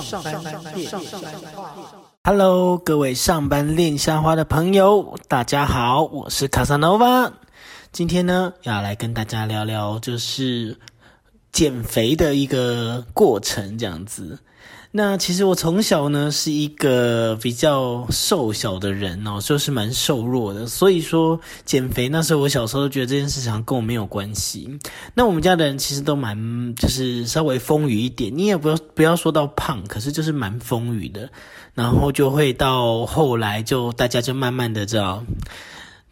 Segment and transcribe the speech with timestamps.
[0.00, 0.42] 上班
[0.74, 1.74] 练上班话。
[2.24, 7.30] Hello，各位上班练下花的朋友，大家好，我是卡萨诺瓦。
[7.90, 10.78] 今天呢，要来跟大家聊聊，就是
[11.52, 14.38] 减肥的一个过程，这样子。
[14.94, 24.78] 那其实我从小呢是一个比较瘦小的人哦，就是蛮瘦弱的，所以说减肥那时候我小时候觉得这件事情跟我没有关系。
[25.14, 31.30] 那我们家的人其实都蛮就是稍微丰腴一点，你也不要不要说到胖，可是就是蛮丰腴的，
[31.72, 35.26] 然后就会到后来就大家就慢慢的这样。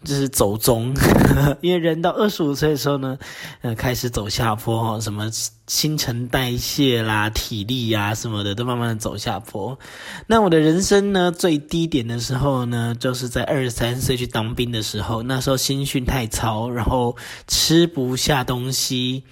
[0.03, 0.95] 就是走中，
[1.61, 3.19] 因为人到二十五岁的时候呢，
[3.61, 5.31] 呃，开始走下坡，什么
[5.67, 9.79] 新陈代谢啦、体力呀什么的，都慢慢的走下坡。
[10.27, 19.25] 那我的人生呢，最低点的时候呢，就是在二十三岁去当兵的时候，那时候心训太操，然后吃不下东西，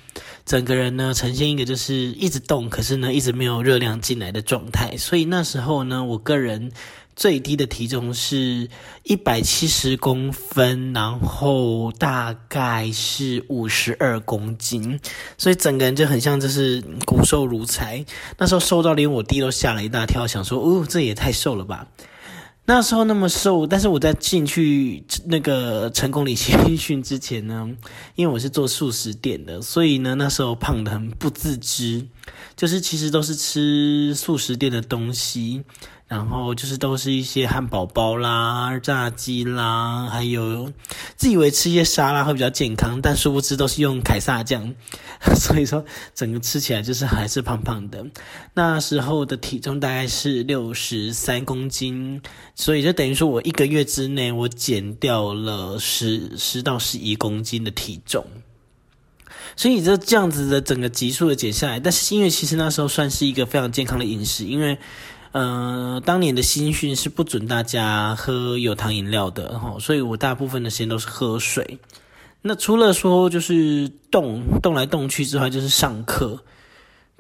[0.44, 4.98] 整个人呢呈现一个就是一直动，可是呢一直没有热量进来的状态。
[4.98, 6.72] 所以那时候呢，我个人。
[7.18, 8.70] 最低的体重是
[9.02, 15.00] 一百七十公分，然后大概是五十二公斤，
[15.36, 18.06] 所以整个人就很像就是骨瘦如柴。
[18.38, 21.88] 那时候瘦到连我弟都吓了一大跳，想说：“哦，这也太瘦了吧！”
[22.66, 27.68] 那时候那么瘦，但是我在进去那个成功里新训之前呢，
[28.14, 32.06] 因为我是做素食店的，所以呢那时候胖的很不自知，
[32.56, 35.64] 就是其实都是吃素食店的东西。
[36.06, 40.72] 然后就是都是一些汉堡包啦、炸鸡啦，还有
[41.16, 44.74] 自以为吃一些沙拉会比较健康，但殊不知都是用凯撒酱，
[45.36, 45.84] 所以说
[46.14, 48.06] 整个吃起来就是还是胖胖的。
[48.54, 52.22] 那时候的体重大概是六十三公斤，
[52.54, 58.24] 所以就等于说我一个月之内我减掉了十十到十一公斤的体重，
[59.56, 64.78] 所以这这样子的整个急速的减下来，但是因为其实那时候算是一个非常健康的饮食，因为。
[65.30, 71.78] 呃，当年的新训是不准大家喝有糖饮料的哈，所以我大部分的时间都是喝水。
[72.40, 76.42] 那除了说就是动动来动去之外，就是上课，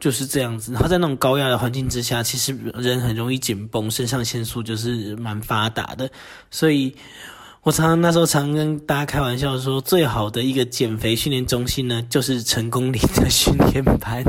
[0.00, 0.72] 就是这样子。
[0.72, 6.10] 然后在那种高压的环境之下，其实人很容易紧绷，肾上腺素就是蛮发达的，
[6.50, 6.96] 所以。
[7.68, 14.24] 我常常那时候常跟大家开玩笑说，最好的一个减肥训练中心呢，就是成功里的训练班，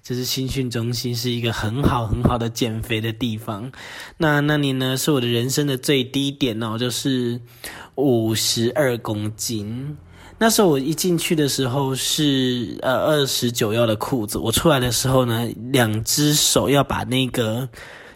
[0.00, 3.72] 就是新训中心，是一个很好很好的减肥的地方。
[4.18, 7.40] 那那年呢，是我的人生的最低点哦，就是
[7.96, 9.96] 五十二公斤。
[10.38, 17.68] 那时候我一进去的时候是呃二十九腰的裤子，我出来的时候呢，两只手要把那个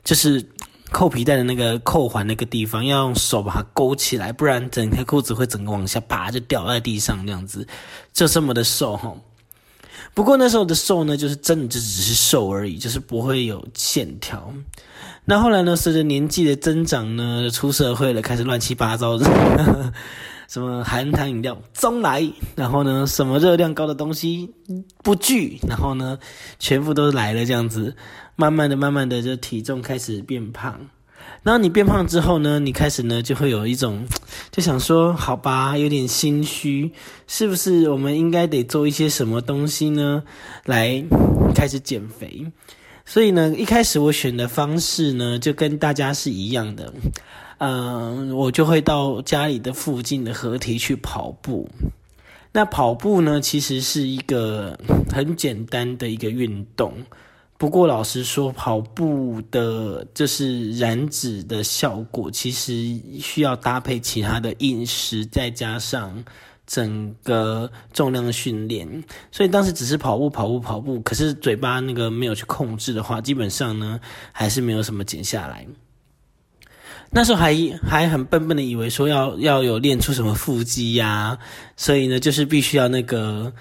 [0.04, 0.48] 就是。
[0.90, 7.66] 扣皮带的那个扣环那个地方，要用手把它勾起来，不然整条裤子会整个往下爬，就掉在地上这样子，
[8.12, 9.14] 就这么的瘦哈。
[10.14, 14.52] 不过那时候的瘦呢，就是真的就只是瘦而已，就是不会有线条。
[15.24, 19.92] 那后来呢，随着年纪的增长呢，出社会了，开始乱七八糟的，
[20.48, 24.50] 什么含糖饮料中来，然后呢，什么热量高的东西
[25.04, 26.18] 不拒，然后呢，
[26.58, 27.94] 全部都来了这样子。
[28.34, 30.88] 慢慢的、慢慢的，就体重开始变胖。
[31.42, 34.06] 然后你变胖之后呢，你开始呢就会有一种，
[34.50, 36.92] 就想说，好吧，有点心虚，
[37.26, 40.22] 是不是我们应该得做一些什么东西呢，
[40.64, 41.04] 来
[41.54, 42.46] 开始减肥？
[43.04, 46.92] 所以呢，一开始我选的方式呢，就跟大家是一样的，
[47.58, 51.68] 嗯，我就会到家里的附近的河堤去跑步。
[52.52, 54.78] 那跑步呢，其实是一个
[55.12, 56.94] 很简单的一个运动。
[57.58, 62.72] 不过，老实说，跑步的就是燃脂的效果，其实
[63.20, 66.24] 需要搭配其他的饮食，再加上
[66.64, 69.02] 整个重量训练。
[69.32, 73.98] 所以当时只是跑步、跑步、跑步，可是嘴巴那个没有去控制的话，基本上呢
[74.30, 75.66] 还是没有什么减下来。
[77.10, 81.38] 那时候还还很笨笨的以为说要要有练出什么腹肌呀，
[81.76, 83.52] 所以呢就是必须要那个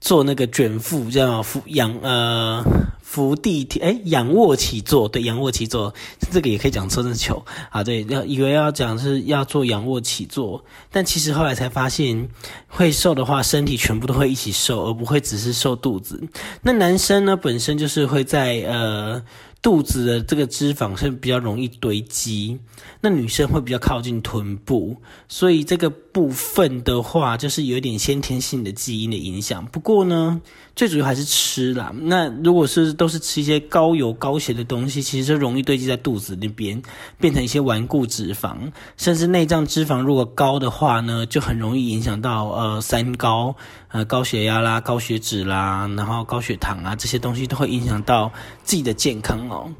[0.00, 2.64] 做那个卷腹，叫俯仰呃。
[3.06, 5.94] 伏地挺，哎，仰卧起坐，对，仰卧起坐，
[6.32, 7.40] 这个也可以讲车的球
[7.70, 12.28] 啊，对，要以为要讲是要做仰卧起坐，但其实后来才发现，
[12.66, 16.20] 会瘦的话，身体全部都会一起瘦，而不会只是瘦肚子。
[16.62, 19.22] 那男生呢，本身就是会在呃。
[19.62, 22.58] 肚子的这个脂肪是比较容易堆积，
[23.00, 24.96] 那女生会比较靠近臀部，
[25.28, 29.66] 所以这个部分的话，就是有点先天性的基因的影响。
[29.66, 30.40] 不过呢，
[30.74, 31.92] 最主要还是吃啦。
[31.94, 36.80] 那如果是都是吃一些高油高咸的东西，其实就容易堆积在肚子那边，
[37.20, 38.56] 变成一些顽固脂肪，
[38.96, 43.54] 甚至内脏脂肪如果高的话呢，就很容易影响到呃三高，
[43.88, 49.70] 呃高血压啦、高血脂啦，然后高血糖啊这些东西都会影响到自己的健康哦。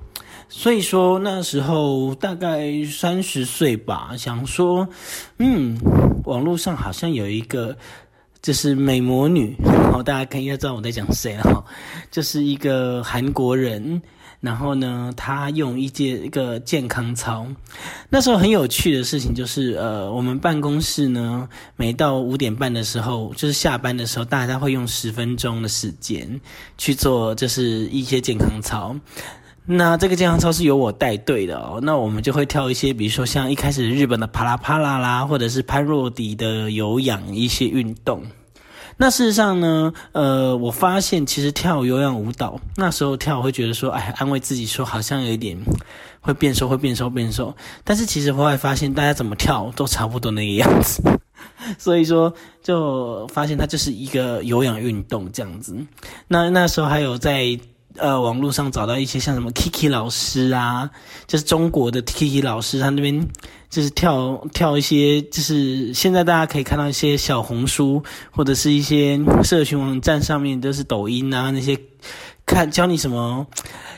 [0.49, 4.89] 所以说那时候大概三十岁吧，想说，
[5.39, 5.79] 嗯，
[6.25, 7.77] 网络上好像有一个
[8.41, 9.57] 就是美魔女，
[9.93, 11.65] 好，大家可以应该知道我在讲谁了，
[12.11, 14.03] 就是一个韩国人。
[14.39, 17.47] 然后呢，他用一节一个健康操。
[18.11, 26.39] 那时候很有趣的事情就是，呃，我们办公室呢，每到五点半的时候，就是下班的时候，大家会用十分钟的时间
[26.77, 28.95] 去做，就是一些健康操。
[29.69, 31.81] 那这个健康操是由我带队的哦。
[31.83, 38.23] 那我们就会跳一些，比如说像一开始日本的啪啦啪啦啦，或者是潘若迪的有氧一些运动。
[38.97, 45.59] 那事实上呢，呃，我发现其实跳有氧舞蹈，那时候跳会觉得说，哎，安慰自己说好像有一点
[46.21, 47.55] 会变瘦，会变瘦，变瘦。
[47.83, 51.03] 但是其实后来发现，大家怎么跳都差不多那个样子，
[51.77, 52.33] 所以说
[52.63, 55.77] 就发现它就是一个有氧运动这样子。
[56.29, 57.59] 那那时候还有在。
[57.99, 60.91] 呃，网络上找到一些像什么 Kiki 老师啊，
[61.27, 63.27] 就是中国的 Kiki 老师，他那边
[63.69, 71.79] 就是跳跳一些，就是现在大家可以看到一些小红书或者是一些社群网站上面，都是抖音啊那些，
[72.45, 73.47] 看教你什么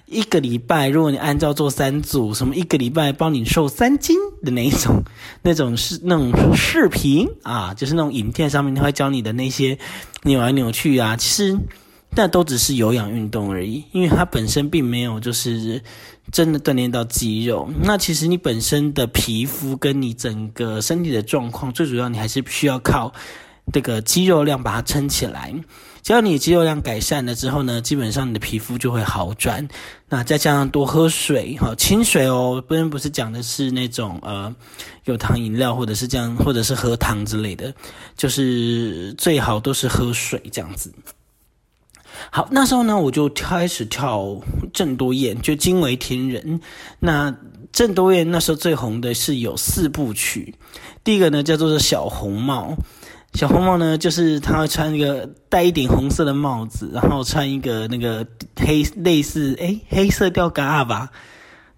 [0.07, 5.03] 一个礼拜，如果你按照做三组，什么一个礼拜帮你瘦三斤的那一种，
[5.43, 9.79] 那种是那种视频啊，就是那种影片上面他会教你的那些
[10.23, 11.59] 扭来扭去啊，其实。
[12.15, 15.83] 但都只是有氧运动而已，因为它本身并没有就是
[16.33, 17.69] 真的锻炼到肌肉。
[17.83, 23.13] 那其实你本身的皮肤跟你整个身体的状况，最主要你还是需要靠
[23.73, 25.55] 这个肌肉量把它撑起来。
[26.03, 29.69] 只要你肌肉量改善了之后呢，基本上你的皮肤就会好转。
[30.09, 34.55] 那再加上多喝水，哈，清水哦，不然不是讲的是那种呃
[35.05, 37.75] 有糖饮料或者是这样，或者是喝糖之类的，
[38.17, 40.91] 就是最好都是喝水这样子。
[42.31, 44.41] 好，那时候呢，我就开始跳
[44.73, 46.61] 郑多燕，就惊为天人。
[47.01, 47.35] 那
[47.73, 50.55] 郑多燕那时候最红的是有四部曲，
[51.05, 52.77] 第一个呢叫做《小红帽》，
[53.39, 58.27] 小红帽呢就是他会穿一个戴一顶红色的帽子，然后穿一个那个
[58.57, 61.11] 黑类似诶黑色吊嘎吧，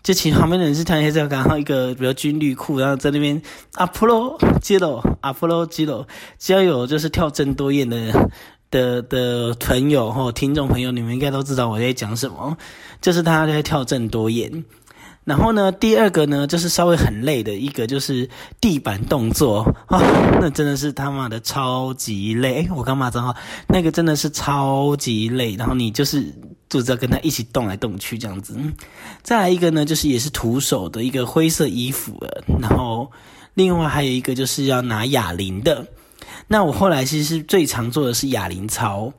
[0.02, 3.40] 就其旁边的人是穿黑色吊嘎，然后一个比如军绿裤，然后在那边
[3.74, 6.06] 阿普罗基罗阿普罗基罗，
[6.38, 8.30] 只要有就是跳郑多燕的。
[8.70, 12.56] 的的朋友或听众朋友，你们应该都知道我在讲什么，
[13.00, 14.64] 就是他在跳郑多燕。
[15.22, 18.28] 然后呢，第二个呢，就是稍微很累的一个，就是
[18.60, 20.00] 地板动作啊，
[20.40, 22.66] 那真的是他妈的超级累。
[22.74, 23.36] 我刚骂脏话，
[23.68, 25.54] 那个真的是超级累。
[25.56, 26.34] 然后你就是
[26.70, 28.56] 就是要跟他一起动来动去这样子。
[29.22, 33.08] 再来一个呢，就是也是徒手的一个灰色衣服的，然后
[33.54, 35.86] 另外还有一个就是要拿哑铃的。
[36.52, 39.12] 那我后来其实最常做的是哑铃操，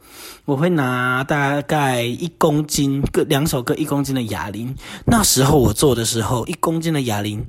[0.43, 4.75] 我会拿大概一公斤各两手各一公斤的哑铃。
[5.05, 7.45] 那时候我做的时候，一公斤的哑铃，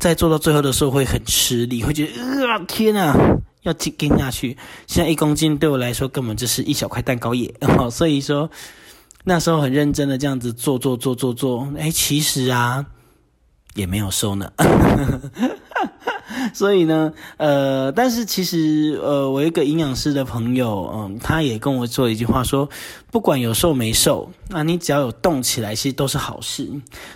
[0.00, 3.16] 在做到最后的时候会很吃力，会觉得啊天啊，
[3.62, 4.58] 要紧跟下去。
[4.88, 7.54] 现在一公斤对我来说根本就是一小块蛋糕耶，
[7.88, 8.50] 所以说
[9.22, 12.84] 那时候很认真的这样子做做做做做，哎，其实啊
[13.74, 14.50] 也没有瘦呢。
[16.54, 22.68] 所以呢，呃，但是其实，呃，我一个营养师的朋友，嗯，他也跟我说一句话，说
[23.10, 26.68] 不管有瘦没瘦，那你只要有动起来，其实都是好事。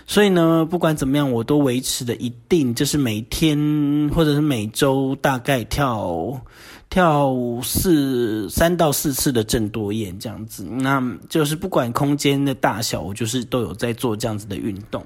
[0.05, 3.57] 所以呢，不管怎么样，我都维持的一定就是每天
[4.13, 6.39] 或者是每周大概跳
[6.89, 15.03] 跳四三到四次的正多燕这样子，那就是不管空间的大小，我就是都有在做这样子的运动。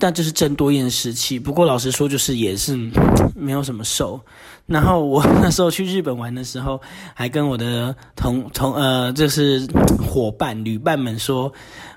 [0.00, 2.74] 但就是郑多燕时期，不过老实说，就是也是
[3.36, 4.18] 没有什么瘦。
[4.66, 6.80] 然后我 那时候去日本玩的时候，
[7.14, 9.66] 还跟我的同同呃，就是
[9.98, 11.52] 伙伴旅伴们说，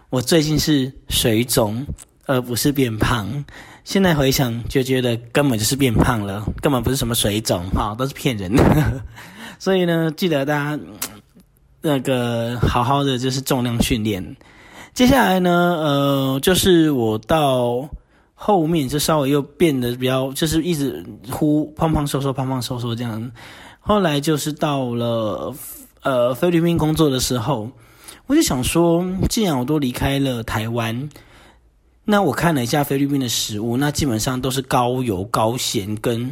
[0.10, 1.86] 我最近是水肿，
[2.26, 3.46] 而不是变胖。
[3.86, 9.02] 现在回想就觉得根本就是变胖了，根本不是什么水肿，哈，都是骗人的。
[9.60, 10.80] 所以呢，记得大家
[11.82, 14.36] 那个好好的就是重量训练。
[14.94, 17.90] 接下来呢，呃，就是我到
[18.36, 23.32] 后面就稍微又变得比较，就是一直呼胖胖瘦瘦胖胖瘦瘦这样。
[23.80, 25.52] 后来就是到了
[26.04, 27.72] 呃菲律宾工作的时候，
[28.28, 31.10] 我就想说，既然我都离开了台湾，
[32.06, 36.32] 那我看了一下菲律宾的食物，那基本上都是高油高咸跟。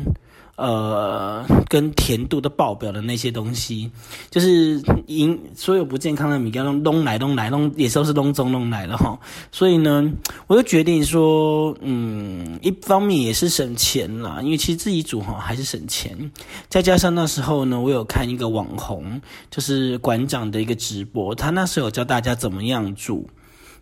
[0.61, 3.89] 呃，跟甜度的爆表的那些东西，
[4.29, 9.19] 就是营所有不健康的米干弄弄来弄来弄，也都是弄中弄来的哈。
[9.51, 10.07] 所以呢，
[10.45, 16.31] 我就决定说，嗯，一方面也是省钱啦，因为其实自己煮哈还是省钱。
[16.69, 23.27] 再加上那时候呢，我有看一个网红，就是馆长的一个直播，他那时候有教大家怎么样煮。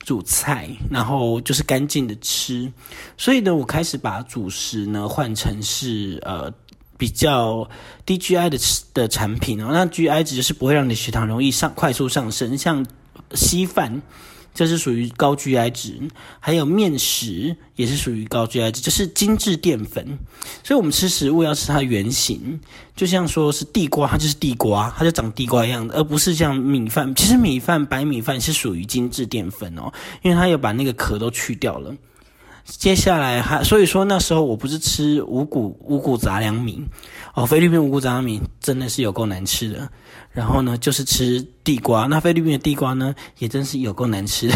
[0.06, 2.72] 煮菜，然后就是干净的吃。
[3.18, 6.50] 所以呢，我开始把主食呢换成是呃
[7.00, 7.68] 比较
[8.06, 8.60] 低 GI 的
[8.94, 9.70] 的产品哦。
[9.72, 12.86] 那 GI 值就是不会让你血糖容易上快速上升，像
[13.34, 14.00] 稀饭。
[14.52, 20.18] 这是属于高 GI 值，还有面食也是属于高 GI 值，就是精致淀粉。
[20.64, 22.60] 所以，我们吃食物要吃它原形，
[22.96, 27.14] 就像说是地瓜，它就是地瓜，它就长地瓜一样的，而不是像米饭。
[27.16, 31.96] 其实米饭、白米饭是属于精致淀粉哦，因为它有把那个壳都去掉了。
[32.78, 36.82] 接下来还，所以说那时候我不是吃五谷五谷杂粮米
[37.34, 39.90] 哦，菲律宾五谷杂粮米真的是有够难吃的。
[40.32, 44.48] 然后呢，就是吃地瓜，那菲律宾的地瓜呢，也真是有够难吃。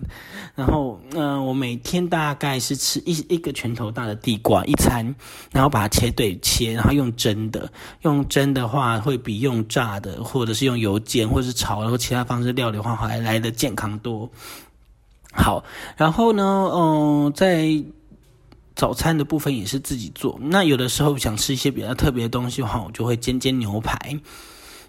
[0.54, 5.14] 然后，嗯，我每天大概是吃一一个拳头大的地瓜一餐，
[5.50, 14.30] 然后把它切对切，然后用蒸的，用蒸的话会比用炸的，或者是用油煎，或者是炒，然后其他方式料理的话，还来的健康多。
[15.32, 15.64] 好，
[15.96, 17.82] 然后呢，嗯，在
[18.76, 20.38] 早餐的部分也是自己做。
[20.40, 24.20] 那有的时候想吃一些比较特别的东西的话，我就会煎煎牛排。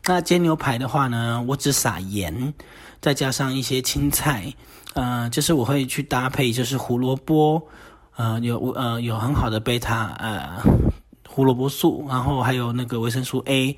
[0.05, 2.53] 那煎牛排的话呢，我只撒盐，
[2.99, 4.53] 再加上一些青菜，
[4.93, 7.61] 呃，就是我会去搭配，就是胡萝卜，
[8.17, 10.61] 呃，有呃有很好的贝塔呃
[11.27, 13.77] 胡萝卜素，然后还有那个维生素 A。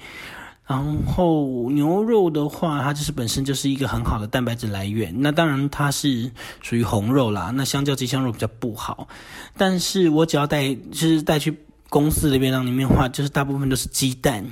[0.67, 5.13] 然后牛肉的话，它就是本身就是一个很好的蛋白质来源。
[5.19, 6.31] 那当然它是
[6.63, 9.07] 属于红肉啦，那相较鸡胸肉比较不好。
[9.55, 11.55] 但是我只要带，就是带去
[11.87, 14.43] 公司的便当里面的话，就是大部分都是鸡蛋，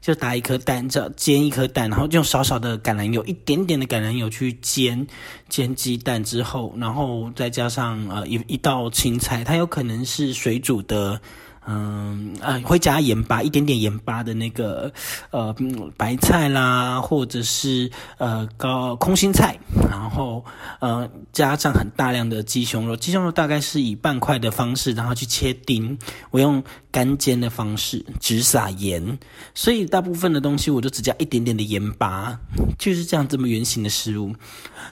[0.00, 5.06] 就打一颗蛋，这煎一颗蛋，然后用少少的橄榄油，一点点的橄榄油去煎
[5.50, 11.20] 煎鸡蛋之后，然后再加上呃一一道青菜，它有可能是水煮的。
[11.66, 14.90] 嗯啊，会加盐巴，一点点盐巴的那个
[15.30, 15.54] 呃
[15.96, 20.44] 白菜啦，或者是呃高空心菜，然后
[20.80, 25.96] 呃加上很大量的鸡胸肉，鸡胸肉大概是以半块的方式，然后去切丁，
[26.30, 29.18] 我用干煎的方式，只撒盐，
[29.54, 32.40] 所以大部分的东西我就只加一点点的盐巴，
[32.78, 34.34] 就是这样这么圆形的食物。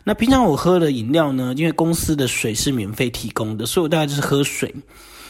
[0.05, 4.73] 那平常我喝的饮料呢，因为公司的水是免费提供的，所以我大概就是喝水。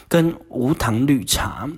[0.09, 1.69] 跟无糖绿茶，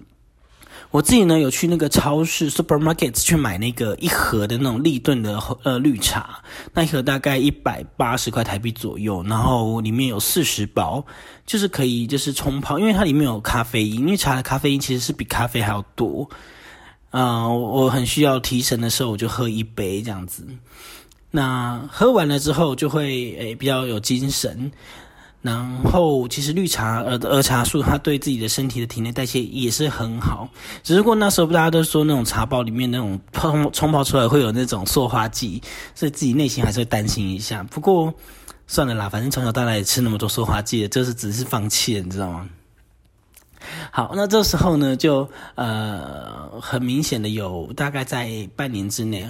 [0.92, 6.40] 我自己呢有去那个超市 supermarket 去买那个一盒的那种立顿的呃绿茶，
[6.72, 11.04] 那一盒大概一百八十块台币左右，然后里面有四十包，
[11.44, 16.28] 就是可以就是冲泡，因为它里面有咖啡因，因为茶的咖啡因其实是比咖啡还要多，
[17.10, 20.46] 啊，我很需要提神的时候我就喝一杯这样子，
[21.32, 24.70] 那喝完了之后就会诶比较有精神。
[25.42, 30.46] 然后，其实绿茶呃儿茶素，它对自己的身体的体内代谢也是很好。
[30.82, 35.62] 只不过那时候大家都说那种茶包里面那种冲冲泡出来会有那种塑化剂，
[35.94, 37.62] 所以自己内心还是会担心一下。
[37.62, 38.12] 不过
[38.66, 42.46] 算了啦，反正从小到大也吃那么多塑化剂的，就是只是放弃了，你知道吗？
[43.90, 49.26] 好，那这时候呢，就呃很明显的有大概在半年之内。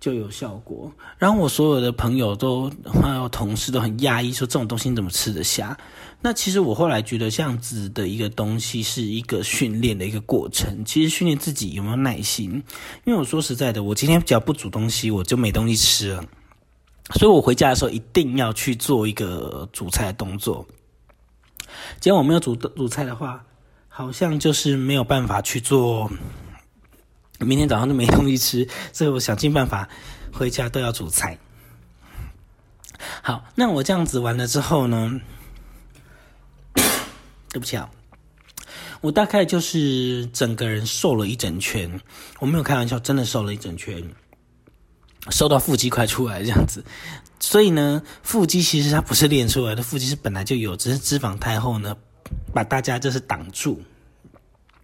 [0.00, 2.70] 就有效果，然后我所有的朋友都
[3.02, 5.76] 还有同事都很讶异，说这种东西怎么吃得下？
[6.20, 12.62] 那其实我后来觉得这样子的一个东西是一个训练的一个过程，其实训练自己有没有耐心。
[13.04, 16.24] 因为我说实在的，我今天只要不煮东西，我就没东西吃了，
[17.14, 20.64] 所以我回家的时候一定要去做一个煮菜的动作。
[21.98, 23.44] 既然我没有煮煮菜的话，
[23.88, 26.08] 好像就是没有办法去做。
[27.38, 29.88] 明天早上都没东西吃，所 以我想尽办法
[30.32, 31.38] 回家都要煮菜。
[33.22, 35.20] 好，那我这样子完了之后呢？
[37.50, 37.88] 对不起啊，
[39.00, 42.00] 我大概就是整个人瘦了一整圈，
[42.40, 44.02] 我没有开玩笑，真的瘦了一整圈，
[45.30, 46.84] 瘦到腹肌快出来这样子。
[47.40, 51.96] 所以呢，腹肌其实它不是练出来的，腹肌是本来就有，只是脂肪太厚呢，
[52.52, 53.80] 把大家就是挡住。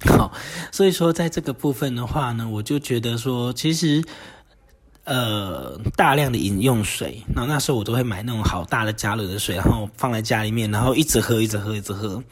[0.16, 0.30] 好，
[0.70, 4.04] 所以说在这个部分的话呢，我就觉得说，其实，
[5.04, 12.22] 呃，大量的饮用水，那那时候我都会买那种好大的加仑的水，然后放在家里面，然后一直喝，一直喝，一直喝，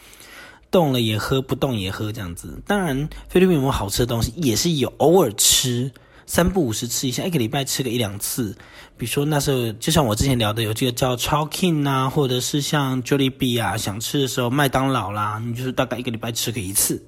[0.70, 2.60] 动了也喝，不动也喝，这样子。
[2.66, 5.90] 当然，菲律宾有好吃的东西也是有，偶尔吃，
[6.26, 8.54] 三不五时吃一下，一个礼拜吃个一两次。
[8.98, 17.02] 比如说那时候，就像我之前聊的，有这个叫超 king 啊，或者是像 Jollibee 啊，想吃的时候，麦当劳啦，你就是大概一个礼拜吃个一次。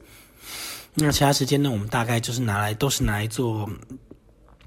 [0.95, 1.71] 那其他时间呢？
[1.71, 3.69] 我们大概就是拿来，都是拿来做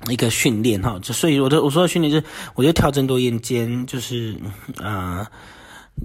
[0.09, 0.99] 一个训练哈。
[1.01, 4.35] 就所以我的我说的训练，就是我就跳针多眼尖，就是
[4.79, 5.25] 呃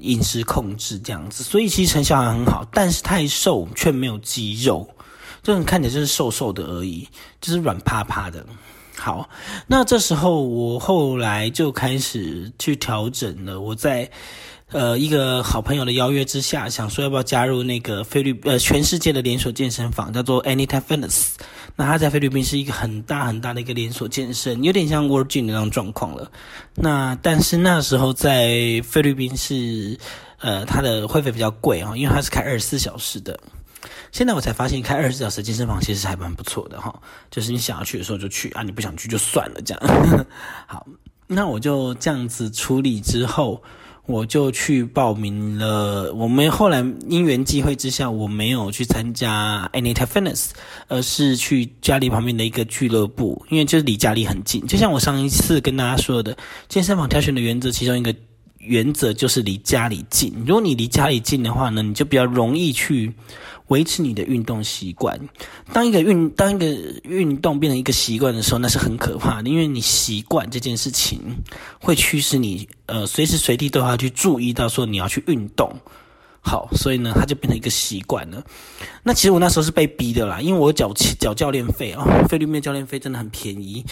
[0.00, 1.43] 饮食控制这样子。
[1.43, 4.88] 所以其实成效还很好，但是太瘦却没有肌肉，
[5.43, 7.09] 就看起来就是瘦瘦的而已，
[7.41, 8.47] 就是软趴趴的。
[8.97, 9.29] 好，
[9.67, 13.61] 那这时候我后来就开始去调整了。
[13.61, 14.09] 我在
[14.73, 21.35] 呃一个好朋友的邀约之下，想说要不要加入那个菲律呃全世界的连锁健身房，叫做 Anytime Fitness。
[21.76, 26.31] 那他在菲律宾是一个很大很大的一个连锁健身，有点像 World Gym 那种状况了。
[26.75, 29.99] 那但是那时候在菲律宾是
[30.38, 33.38] 呃它的会费比较贵啊，因为它是开二十四小时的。
[34.12, 36.95] 现在我才发现，开二十四小时健身房其实还蛮不错的哈。
[37.31, 40.26] 就是你想要去的时候就去啊，你不想去就算了这样。
[40.69, 40.87] 好，
[41.26, 43.62] 那我就这样子处理之后，
[44.06, 46.12] 我就去报名了。
[46.14, 50.50] 我们后来因缘际会之下，我没有去参加 Anytime Fitness，
[50.88, 54.66] 而是去家里旁边的一个俱乐部，因为就是离家里很近。
[54.66, 56.37] 就像我上一次跟大家说的，
[56.68, 58.14] 健身房挑选的原则，其中一个
[58.59, 60.32] 原则就是离家里近。
[60.47, 63.12] 如果你离家里近的话呢，你就比较容易去。
[63.69, 65.19] 维持你的运动习惯。
[65.73, 66.66] 当一个运当一个
[67.04, 71.21] 运动变成一个习惯的时候，那是很可怕的，因为你习惯这件事情
[71.81, 75.75] 会驱使你呃随时随地都要去注意到说你要去运动。
[76.40, 78.42] 好，所以呢，它就变成一个习惯了。
[79.04, 83.85] 那其实我那时候是被逼的啦，因为我缴缴教练费啊，菲律宾教练费真的很便宜，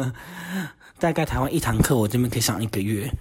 [0.98, 3.12] 大概台湾一堂课我这边可以上一个月，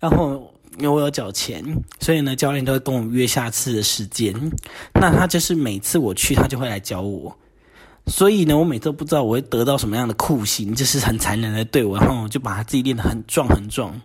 [0.00, 0.52] 然后。
[0.78, 1.62] 因为我有缴钱，
[2.00, 4.32] 所以呢，教练都会跟我约下次的时间。
[4.94, 7.36] 那他就是每次我去，他就会来教我。
[8.06, 14.00] 所以呢，我每次都不知道我会得到什么样的酷刑，就是很残忍的对我，然后我就把他自己练得很壮很壮。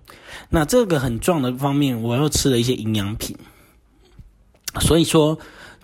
[0.49, 3.37] 那这个很壮的方面，我又吃了一些营养品。
[4.81, 5.37] 所以说，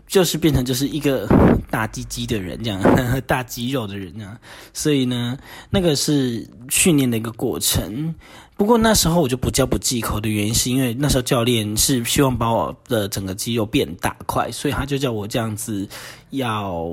[0.07, 1.27] 就是变成就是一个
[1.69, 2.81] 大鸡鸡的人这样，
[3.25, 4.37] 大肌肉的人这样。
[4.73, 5.37] 所以呢，
[5.69, 8.13] 那个是训练的一个过程。
[8.59, 15.87] 不过那时候我就不叫不忌口的原因，是因为那时候教练是希望把我的整个肌肉变大块，所以他就叫我这样子
[16.31, 16.85] 要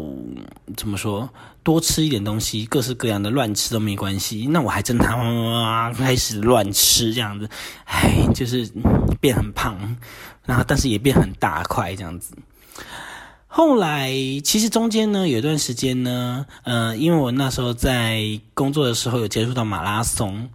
[0.77, 1.29] 怎么说，
[1.65, 4.47] 多吃一点东西，各式各样的乱吃都没关系。
[4.49, 7.51] 那我还真他妈开始乱吃这样子，
[7.87, 8.71] 唉，就是
[9.21, 9.77] 变很胖，
[10.45, 12.37] 然后但是也变很大块这样子。
[13.49, 14.13] 后来
[14.45, 20.49] 其实中间呢有一段时间呢，呃，因为我那时候在工作的时候有接触到马拉松。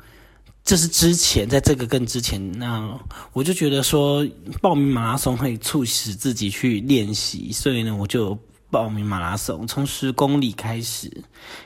[0.63, 2.97] 这是之前，在这个更之前，那
[3.34, 4.26] 我就觉得说
[4.62, 8.38] 报名马拉松会促使自己去练习，所以呢，我就
[8.69, 11.12] 报名马拉松，从十公里开始，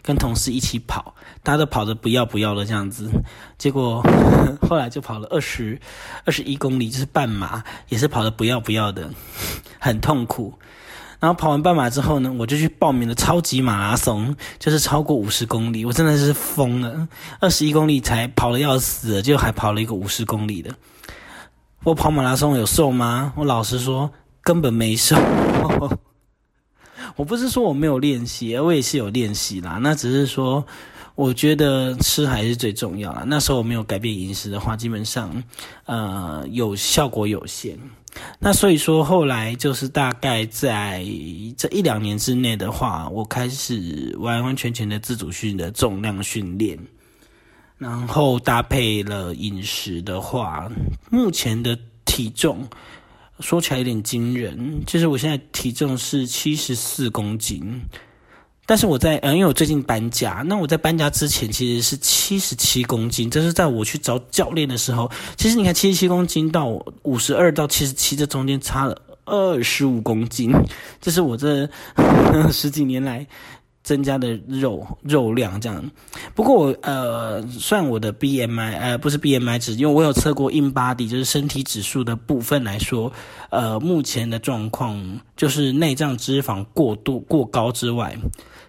[0.01, 3.09] 跟同事一起跑，大家都跑的不要不要的这样子，
[3.57, 4.01] 结果
[4.67, 5.79] 后来就跑了二十
[6.23, 9.13] 二十一公里，就是半马，也是跑的不要不要的，
[9.77, 10.57] 很痛苦。
[11.19, 17.07] 然后跑完半马之后呢，我就去报名了超级马拉松，就是超过五十公里，我真的是疯了。
[17.39, 20.75] 二十一公里才跑的要死，就还跑了一个五十公里的。
[21.83, 23.33] 我跑马拉松有瘦吗？
[23.37, 25.15] 我老实说，根本没瘦。
[27.15, 29.79] 我不是说我没有练习，我也是有练习啦。
[29.81, 30.65] 那只是说，
[31.13, 33.23] 我觉得吃还是最重要啦。
[33.27, 35.43] 那时候我没有改变饮食的话，基本上，
[35.85, 37.77] 呃，有效果有限。
[38.39, 41.05] 那所以说，后来就是大概在
[41.57, 46.79] 这一两年之内的话，我开始完完全全的自主训的重量训练，
[47.77, 50.71] 然后搭配了饮食的话，
[51.09, 52.67] 目前的体重
[53.39, 57.81] 说起来有点惊人，就是我现在体重是七十四公斤。
[58.67, 65.09] 但是我在呃，因为我最近搬家，那我在搬家之前其实是七十七公斤，这是在我去找教练的时候。
[65.37, 66.67] 其实你看，七十七公斤到
[67.03, 70.51] 五十二到七十七，这中间差了二十五公斤，
[70.99, 71.69] 这是我这
[72.51, 73.27] 十几年来
[73.83, 75.91] 增加的肉肉量这样。
[76.33, 83.13] 不过我呃，算我的 BMI 呃，不是 BMI 值，因为我有测过 In Body，就是身体指数的部分来说，
[83.51, 88.17] 呃，目前的状况就是内脏脂肪过度过高之外。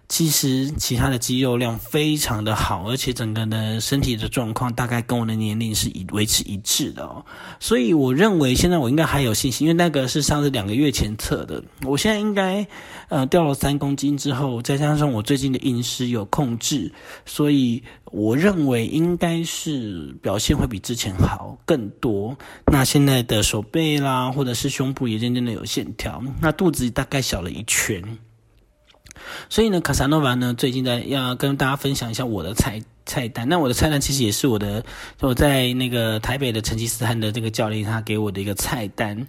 [0.08, 7.24] 其实其他的肌肉量非常的好，而且整个的身体的状况大概跟我的年龄是一维持一致的哦，
[7.58, 12.64] 所以我认为现在我应该还有信心，因为那个是上次两个月前测的，我现在应该
[13.08, 16.92] 呃掉了三公斤之后，再加上我最近的饮食有控制，
[17.24, 22.36] 所以我认为应该是表现会比之前好更多。
[22.66, 28.00] 那现在的手背啦，或者是胸部也渐渐的有线条，那肚子大概小了一圈。
[29.48, 33.48] 所以呢，卡萨诺瓦呢，最近在要跟大家分享一下我的菜菜单。
[33.48, 34.84] 那我的菜单其实也是我的，
[35.20, 39.26] 我在那个台北的成吉思汗的这个教练他给我的一个菜单，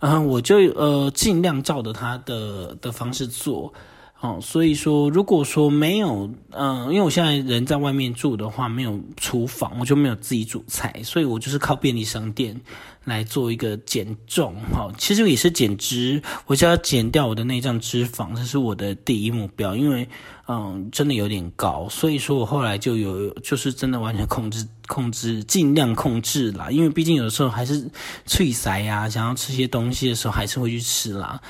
[0.00, 3.72] 嗯，我就呃尽量照着他的的方式做。
[4.20, 12.60] 哦，所以说如果说没有，嗯，因为我现在人在外面住的话，没有厨房，我就没有自己煮菜，所以我就是靠便利商店
[13.04, 20.06] 来做一个减重，哈，其实也是减脂，我就要减掉我的内脏脂肪，这是我的第一目标，因为
[20.48, 27.88] 嗯，真的有点高，所以说我后来就有就是真的完全控制控制，尽量控制啦，因为毕竟有的时候还是
[28.26, 31.40] 脆塞呀，想要吃些东西的时候还是会去吃啦，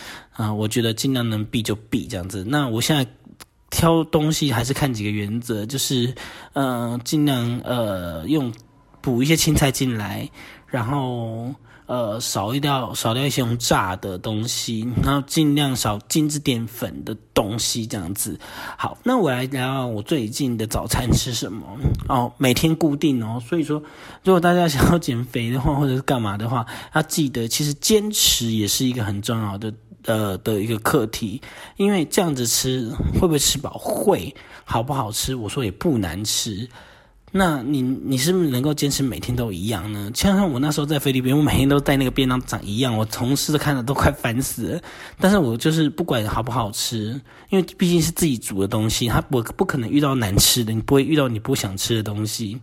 [0.41, 3.07] 啊，我觉得尽量能避就避这样子，那我现在。
[3.73, 6.13] 挑东西还是看几个原则，就是，
[6.55, 8.53] 呃，尽量呃用
[9.01, 10.29] 补一些青菜进来，
[10.67, 11.55] 然后
[11.87, 18.37] 呃少一掉少掉一些用炸的东西，然后尽量少精致淀粉的东西，这样子。
[18.77, 21.65] 好，那我来聊聊我最近的早餐吃什么
[22.09, 23.41] 哦，每天固定哦。
[23.49, 23.81] 所以说，
[24.25, 29.73] 如果大家想要减肥的话，或者是干嘛的话，要记得，其实坚持也是一个很重要的。
[30.05, 31.41] 呃的一个课题，
[31.77, 33.79] 因为这样子吃会不会吃饱？
[33.79, 34.35] 会，
[34.65, 35.35] 好不好吃？
[35.35, 36.69] 我说也不难吃。
[37.33, 40.11] 那你你是不是能够坚持每天都一样呢？
[40.13, 44.81] 像像我那时候在菲律宾，我每天都带那个便当长一样，我同事看的都快烦死了。
[45.17, 52.61] 但是我就是不管好不好吃，因为毕竟是自己煮的东西，它不不可能遇到难吃的，你不会遇到你不想吃的东西。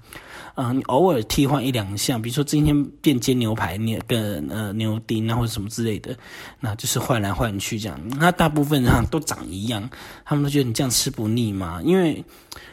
[0.60, 6.18] 嗯，你偶尔替换一两项，比如说今天变煎牛排，你跟呃牛丁啊或者什么之类的，
[6.60, 8.00] 那就是换来换去这样。
[8.20, 9.88] 那大部分哈都长一样，
[10.26, 11.80] 他们都觉得你这样吃不腻嘛。
[11.84, 12.26] 因为，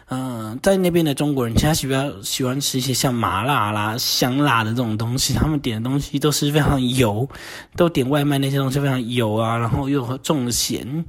[0.08, 7.28] 嗯，在那边的中国人，其他喜欢喜欢吃一些像麻辣啦、香辣的这种东西，他们点的东西都是非常油，
[7.76, 11.04] 都点外卖那些东西非常油啊，然后又重咸。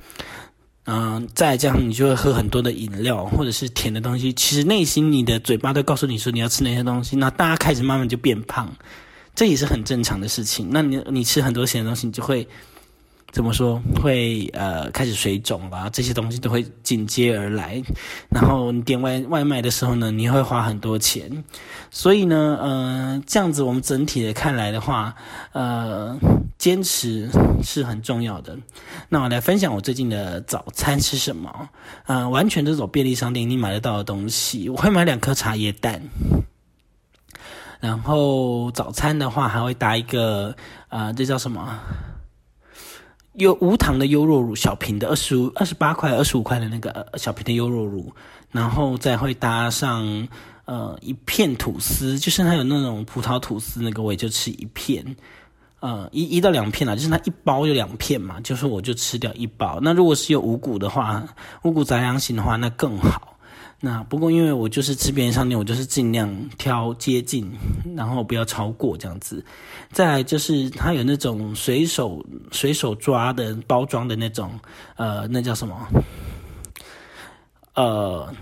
[0.86, 4.32] 嗯，再这样，你就会喝很多的饮料或者是甜的东西。
[4.34, 8.72] 其实内心你的嘴巴都告诉你说你要吃那些东西，那大家开始慢慢就变胖，
[9.36, 10.70] 这也是很正常的事情。
[10.72, 12.48] 那你你吃很多咸的东西，你就会。
[13.32, 15.90] 怎么说会呃开始水肿啊？
[15.90, 17.84] 这些东西都会紧接而来。
[18.30, 21.44] 然后你点外外卖的时候呢，你会花很多钱。
[21.92, 25.14] 所以呢，呃，这样子我们整体的看来的话，
[25.52, 26.18] 呃，
[26.66, 27.30] 坚持
[27.62, 28.58] 是很重要的。
[29.08, 31.70] 那我来分享我最近的早餐是什么？
[32.08, 34.68] 呃，完全都是走便利商店你买得到的东西。
[34.68, 36.02] 我会买两颗茶叶蛋，
[37.80, 40.56] 然后早餐的话还会搭一个
[40.90, 41.80] 呃，这叫什么？
[43.34, 48.12] 有无糖的优酪乳，小瓶的二十五、二十八块、二十五块的那个小瓶的优酪乳，
[48.50, 50.28] 然后再会搭上
[50.66, 55.16] 呃一片吐司，就是它有那种葡萄吐司，那个我也就吃一片，
[55.86, 59.80] 呃一一到两片啦，就是它一包就两片嘛，就是我就吃掉一包。
[59.84, 61.24] 那如果是有五谷的话，
[61.64, 63.38] 五谷杂粮型的话，那更好。
[63.82, 67.52] 那不过因为我就是吃便利商店，我就是尽量挑接近，
[67.96, 69.46] 然后不要超过这样子。
[69.92, 74.60] 再来就是它有那种随手随手抓的包装的那种，
[74.96, 75.76] 呃，那叫什么？
[77.76, 78.34] 呃，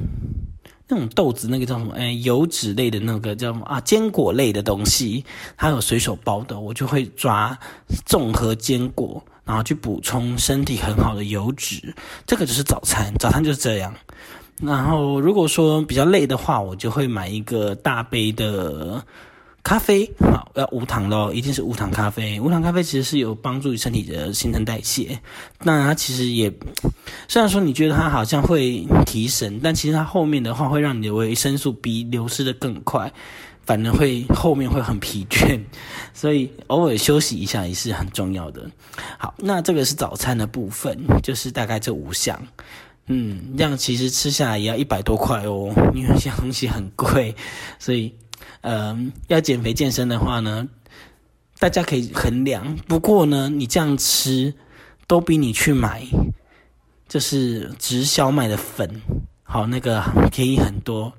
[0.93, 1.93] 那种豆子那个叫什么？
[1.95, 3.81] 哎，油脂类的那个叫什么啊？
[3.81, 5.25] 坚果类的东西，
[5.57, 7.57] 它有随手包的，我就会抓
[8.05, 11.93] 综合坚果，然后去补充身体很好的油脂。
[12.27, 13.93] 这个就是早餐，早餐就是这样。
[14.61, 19.03] 然后，如果说比较累的话，我就会买一个大杯的
[19.63, 22.37] 咖啡，好，要无糖咯，一定是无糖咖啡。
[22.37, 25.17] 无糖咖啡其实是有帮助于身体的新陈代谢，
[25.63, 26.51] 那它其实也，
[27.29, 33.09] 虽然说你觉得它好像会提神，但其实它后面的话会让你的维生素 B 流失的更快，
[33.65, 35.57] 反而会后面会很疲倦，
[36.13, 38.69] 所以偶尔休息一下也是很重要的。
[39.17, 42.37] 好，那这个是早餐的部分，就是大概这五项。
[43.07, 47.35] 嗯，这样其实吃下来也要一百多块哦，因为这东西很贵，
[47.77, 48.13] 所以，
[48.61, 50.67] 嗯，要减肥健身的话呢，
[51.59, 52.75] 大家可以衡量。
[52.87, 54.53] 不过呢，你这样吃，
[55.07, 56.03] 都比你去买，
[57.07, 59.01] 就是直销卖的粉。
[59.45, 61.13] 好，那个便宜很多，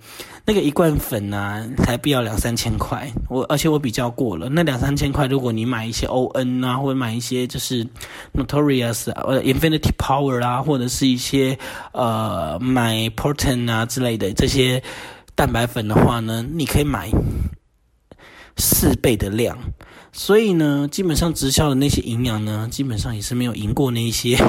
[0.44, 3.08] 那个一罐粉呢，才必要两三千块。
[3.28, 7.86] 我而且我比较过了，那两三千块，如果你买一些 ON 啊，或者买一些就是
[8.32, 11.56] Notorious 啊，或者 Infinity Power 啊，或者是一些
[11.92, 14.82] 呃买 Protein 啊之类的这些
[15.34, 17.10] 蛋白粉的话呢，你可以买
[18.56, 19.58] 四倍的量。
[20.12, 24.38] 所以呢，基本上直销的那些营养呢，基本上也是没有赢过那些。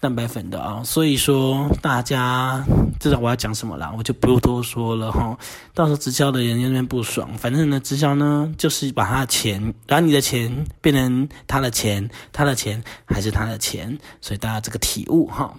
[0.00, 2.64] 蛋白粉的啊，所以说大家
[3.00, 5.36] 知道我要讲什么了，我就不用多说了哈。
[5.74, 15.52] 到时候直销的人那边不爽，反正呢，直销呢就是把他的钱，把你的钱变成他的钱，他的钱还是他的钱，所以大家这个体悟哈。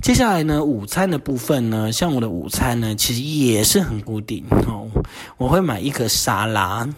[0.00, 4.88] 接下来呢，午餐的部分呢，像我的午餐呢，其实也是很固定哦，
[5.36, 6.88] 我会买一个沙拉。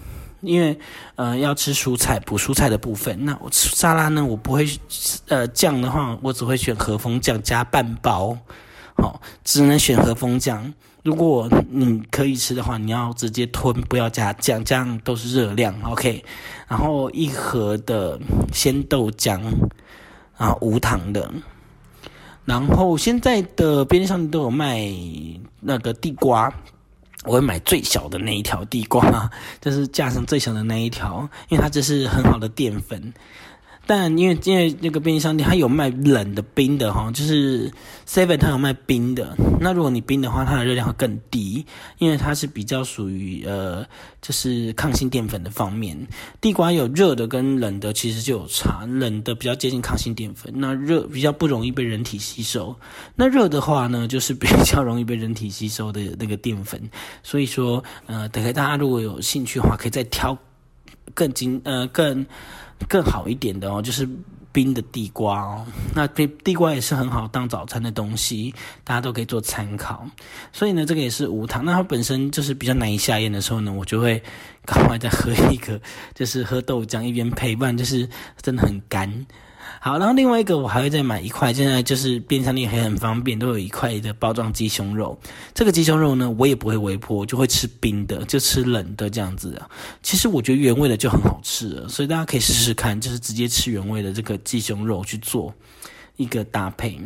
[0.40, 0.78] 因为，
[1.16, 3.24] 呃，要吃蔬菜补蔬菜的部分。
[3.24, 4.68] 那我吃沙拉呢，我不会，
[5.28, 8.36] 呃，酱的话，我只会选和风酱加半包，
[8.94, 10.74] 好，只能选和风酱。
[11.02, 15.74] 如果你可以吃的话，你要直接吞，不要加酱，这样都是热量。
[15.82, 16.22] OK，
[16.68, 18.20] 然后一盒的
[18.52, 19.40] 鲜豆浆
[20.36, 21.30] 啊，无糖的。
[22.44, 24.88] 然后现在的边上都有卖
[25.60, 26.52] 那个地瓜，
[27.24, 29.30] 我会买最小的那一条地瓜，
[29.60, 33.12] 就是架上最小的那一条，因为它这是很好的淀粉。
[33.86, 37.70] 但因为因为那个便利商店它有卖冷的冰的哈，就是
[38.08, 39.36] Seven 它有卖冰的。
[39.60, 41.66] 那如果你冰的话，它的热量会更低，
[41.98, 43.84] 因为它是比较属于呃，
[44.22, 45.96] 就是抗性淀粉的方面。
[46.40, 48.86] 地瓜有热的跟冷的，其实就有差。
[48.86, 52.74] 冷的比较接近抗性淀粉，那热比较不容易被人体吸收。
[53.14, 56.80] 那热的话呢，就是比较容易被人体吸收的那个淀粉。
[57.22, 60.36] 所以说，呃，等下大家如果有兴趣的话，可以再挑
[61.12, 62.24] 更精呃更。
[62.88, 64.08] 更好一点的哦，就是
[64.52, 65.66] 冰的地瓜哦。
[65.94, 70.06] 那地地瓜也是很好当早餐的东西，大家都可以做参考。
[70.52, 71.64] 所以呢，这个也是无糖。
[71.64, 74.22] 那它本身就是比较难以下咽的时候呢，我就会
[74.64, 75.80] 赶快再喝一个，
[76.14, 78.08] 就是喝豆浆一边陪伴，就是
[78.40, 79.26] 真的很干。
[79.84, 85.20] 好，然后另外一个我还会再买一块，现在就是便利店也很方便，都有一块的包装鸡胸肉。
[85.52, 89.68] 这个鸡胸肉呢，我也不会微波，就会吃冰的，就吃冷的这样子啊。
[90.02, 95.52] 其实我觉得原味的就很好吃了，所以大家可以试试看，就是直接吃原味的这个鸡胸肉去做
[96.16, 96.98] 一个搭配。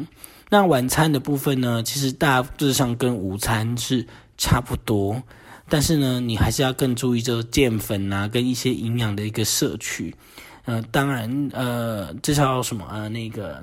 [0.48, 5.20] 那晚餐的部分呢，其实大致上跟午餐是差不多，
[5.68, 10.14] 但是呢，你还是要更注意这个淀粉啊，跟一些营养的一个摄取。
[10.68, 13.58] 呃，当然，呃，这叫什么呃，那个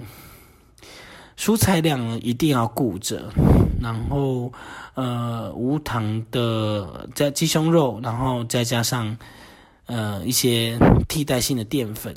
[1.38, 3.32] 蔬菜量一定要顾着，
[3.80, 4.52] 然后
[4.96, 9.15] 呃，无糖的加鸡胸肉，然后再加上
[9.86, 12.12] 呃一些替代性的淀粉，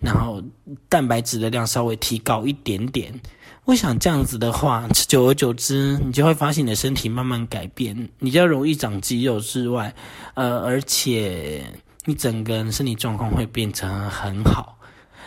[0.00, 0.42] 然后
[0.88, 3.14] 蛋白质的量稍微提高一点点。
[3.64, 9.94] 我想这样子的话，久而久之，你就会发现你的身体慢慢改变，你较容易长肌肉之外，
[10.34, 11.62] 呃，而且。
[12.06, 14.78] 你整个人身体状况会变成很好，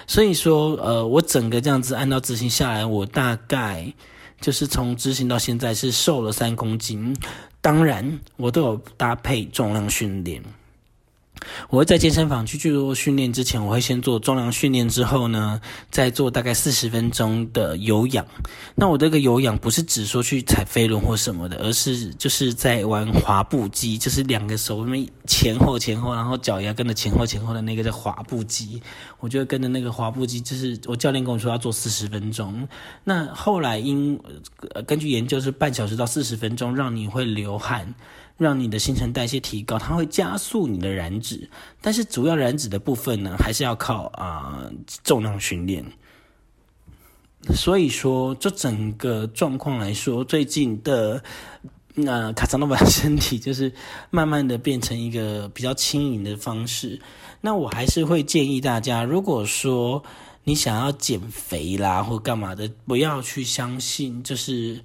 [0.07, 3.93] 所以说，呃，我整个这样子按照执行下来，我大概
[4.39, 7.13] 就是从执行到现在是瘦了三公斤，
[7.59, 10.41] 当然我都有搭配重量训练。
[11.69, 18.25] 我会在健身房去做训练之前，我会先做重量训练，之后呢，再做大概四十分钟的有氧。
[18.75, 28.81] 那我这个有氧不是只说去踩飞轮或什么的，而是就是在玩滑步机，就是两个手那前后前后，然后脚也要跟着前后前后的那个叫滑步机。
[29.19, 32.67] 我就跟着那个滑步机，就是我教练跟我说要做四十分钟。
[33.03, 34.19] 那后来因
[34.87, 37.93] 根据研究是半小时到四十分钟，让你会流汗。
[38.39, 41.47] 让你的新陈代谢提高，它会加速你的燃脂，
[41.81, 44.63] 但是主要燃脂的部分呢，还是要靠啊
[45.03, 45.85] 重量训练。
[47.53, 51.21] 所以说，这整个状况来说，最近的
[51.95, 53.71] 呃卡萨诺瓦身体就是
[54.09, 56.99] 慢慢的变成一个比较轻盈的方式。
[57.41, 60.03] 那我还是会建议大家，如果说
[60.43, 64.81] 你想要减肥啦或干嘛的，不要去相信就是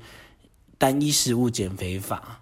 [0.76, 2.40] 单一食物减肥法。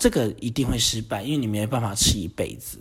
[0.00, 2.78] 这个一定会失败，因为你没有办法吃一辈子。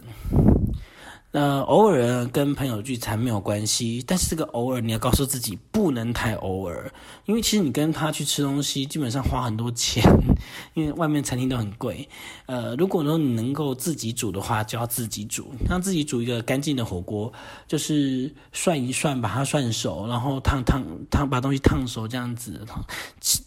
[1.32, 6.92] 那偶尔跟朋友聚餐没有关系，但是这个偶尔你要告诉自己不能太偶尔，
[7.26, 10.04] 因为其实你跟他去吃东西，基本上花很多钱，
[10.74, 12.10] 因为外面餐厅都很贵。
[12.48, 17.32] 呃，如果说你能够自己煮的话，就要自己煮，让自己煮一个干净的火锅，
[17.68, 22.66] 就是涮一涮，把它涮熟，然后烫烫烫，把东西烫熟这样子。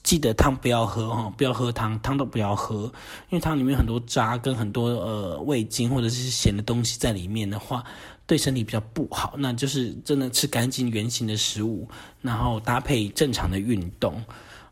[0.04, 2.84] 记得汤不要喝哈，不要喝汤，汤都不要喝，
[3.30, 7.71] 因为汤里面很多渣跟很多呃味精或者是咸的东西在里面的话。
[7.72, 7.84] 话
[8.26, 11.88] 对身体比较不好，那就是真的吃干净原形的食物，
[12.20, 14.22] 然后搭配正常的运动，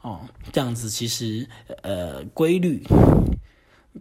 [0.02, 0.20] 哦，
[0.52, 1.48] 这样子其实
[1.82, 2.82] 呃规律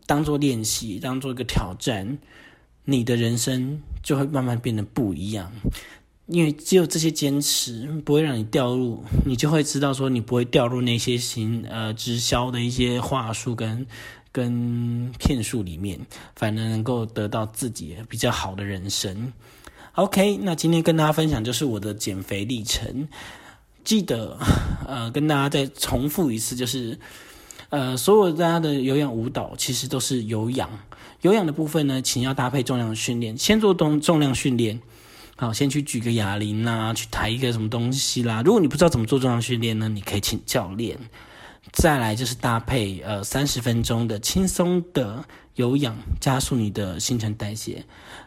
[0.06, 2.18] 当做练习，当做一个挑战，
[2.86, 5.52] 你的人生就会慢慢变得不一样。
[6.28, 13.88] 因为只有这些坚持，不会让你掉入，你就会知道说你不会掉入那些行呃直销的一些话术跟。
[14.32, 16.00] 跟骗术里面，
[16.36, 19.32] 反而能够得到自己比较好的人生。
[19.94, 23.08] OK，那今天跟大家分享就是我的减肥历程。
[23.84, 24.38] 记得
[24.88, 26.98] 呃，跟大家再重复一次，就是
[27.70, 30.70] 呃，所有大家的有氧舞蹈其实都是有氧。
[31.22, 33.38] 有氧的部分呢，请要搭配重量训练。
[33.38, 34.80] 先做重重量训练，
[35.36, 38.42] 好，先去举个哑铃啦，去抬一个什么东西啦。
[38.46, 40.98] 如果你不知道怎么做重量训练呢，你可以请教练。
[41.74, 45.24] 再来就是搭配呃三十分钟的轻松的
[45.56, 47.84] 有氧，加速你的新陈代谢。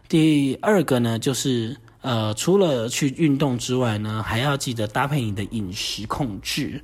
[0.08, 6.82] 第二个呢，就是呃除了去运动之外呢，还要记得搭配你的饮食控制，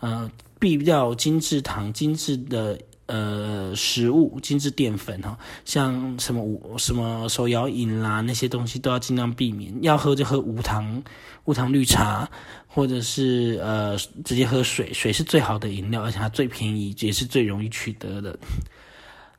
[0.00, 9.72] 呃必要精致糖、精致的呃食物、精致淀粉哈，像什么无什么手摇饮啦那些东西都要尽量避免。
[9.82, 11.02] 要喝就喝无糖
[11.44, 12.28] 无糖绿茶，
[12.66, 18.38] 或者是呃直接喝水，水是最好的饮料，而且它最便宜，也是最容易取得的。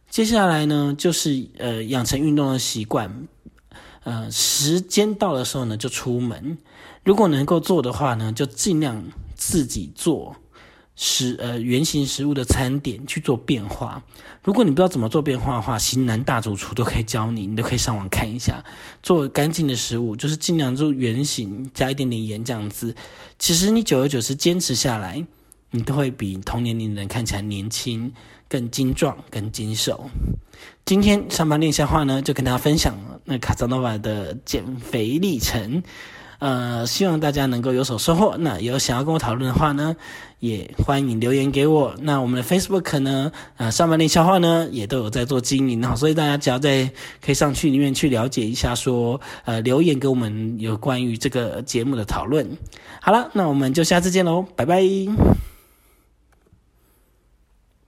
[0.10, 3.28] 接下来呢，就是呃养成运动的习惯，
[4.04, 6.58] 呃时间到的时候呢就出门，
[7.04, 9.04] 如果能够做的话呢，就尽量
[9.36, 10.36] 自己做。
[11.04, 14.04] 食呃原形食物的餐点去做变化。
[14.44, 18.64] 如果你不知道怎么做变化的话，型男大主厨都可以教你，你都可以上网看一下。
[19.02, 22.96] 做干净的食物，就是尽量做圆形，加一点点盐这样子。
[23.40, 25.26] 其实你久而久之坚持下来，
[25.72, 28.14] 你都会比同年龄的人看起来年轻。
[28.48, 30.10] 更精壮、更精瘦。
[30.84, 35.82] 今天上班练消化呢，就跟大家分享那卡扎诺瓦的减肥历程。
[36.42, 38.36] 呃，希望大家能够有所收获。
[38.40, 39.96] 那有想要跟我讨论的话呢，
[40.40, 41.94] 也欢迎留言给我。
[42.02, 46.90] 那我们的 Facebook 呢，呃，上半年消化呢，也都有在做经营哈，所以大家只要在
[47.24, 52.58] 可以上去里面去了解一下，说呃留言给我们有关于这个节目的讨论。
[53.00, 55.51] 好了，那我们就下次见喽，拜拜。